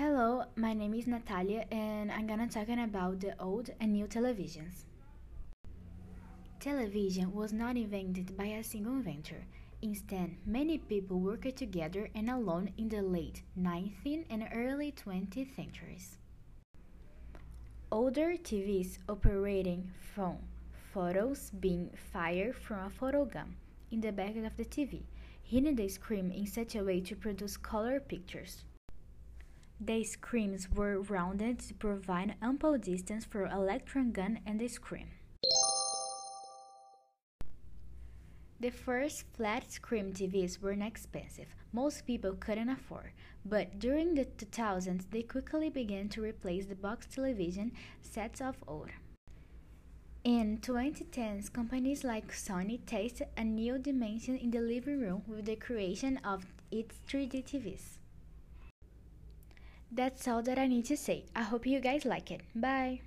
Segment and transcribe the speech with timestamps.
[0.00, 4.84] is Natalia and I'm gonna talking about the old and new televisions.
[6.58, 9.44] Television was not invented by a single inventor.
[9.82, 16.16] Instead, many people worked together and alone in the late 19th and early 20th centuries.
[17.92, 20.38] Older TVs operating from
[20.94, 23.54] photos being fired from a photo gun
[23.90, 25.02] in the back of the TV,
[25.42, 28.64] hitting the screen in such a way to produce color pictures.
[29.82, 35.06] The screens were rounded to provide ample distance for electron gun and the screen.
[38.60, 41.48] The first flat screen TVs were inexpensive.
[41.72, 43.12] Most people couldn't afford,
[43.46, 47.72] but during the 2000s they quickly began to replace the box television
[48.02, 48.90] sets of old.
[50.24, 55.56] In 2010s, companies like Sony tasted a new dimension in the living room with the
[55.56, 57.96] creation of its 3D TVs.
[59.92, 61.26] That's all that I need to say.
[61.36, 62.40] I hope you guys like it.
[62.56, 62.98] Bye!